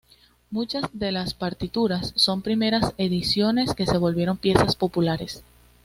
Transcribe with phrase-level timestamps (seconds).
[0.49, 5.43] Muchas de las partituras son primeras ediciones que se volvieron piezas populares.